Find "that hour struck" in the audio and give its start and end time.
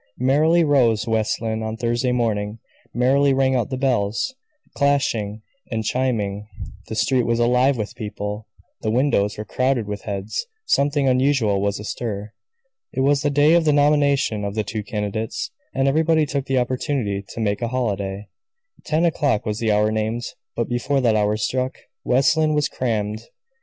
21.01-21.77